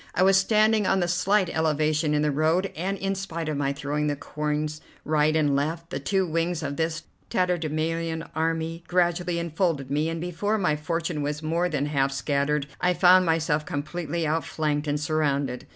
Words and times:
I 0.15 0.23
was 0.23 0.35
standing 0.35 0.87
on 0.87 1.03
a 1.03 1.07
slight 1.07 1.47
elevation 1.47 2.15
in 2.15 2.23
the 2.23 2.31
road, 2.31 2.71
and, 2.75 2.97
in 2.97 3.13
spite 3.13 3.47
of 3.47 3.55
my 3.57 3.71
throwing 3.71 4.07
the 4.07 4.15
coins 4.15 4.81
right 5.05 5.35
and 5.35 5.55
left, 5.55 5.91
the 5.91 5.99
two 5.99 6.25
wings 6.25 6.63
of 6.63 6.75
this 6.75 7.03
tatterdemalion 7.29 8.27
army 8.33 8.83
gradually 8.87 9.37
enfolded 9.37 9.91
me, 9.91 10.09
and 10.09 10.19
before 10.19 10.57
my 10.57 10.75
fortune 10.75 11.21
was 11.21 11.43
more 11.43 11.69
than 11.69 11.85
half 11.85 12.11
scattered 12.11 12.65
I 12.81 12.95
found 12.95 13.27
myself 13.27 13.63
completely 13.63 14.25
outflanked 14.25 14.87
and 14.87 14.99
surrounded. 14.99 15.67